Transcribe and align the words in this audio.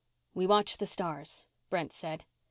"We 0.33 0.47
watch 0.47 0.77
the 0.77 0.87
stars," 0.87 1.43
Brent 1.69 1.93
said. 1.93 2.25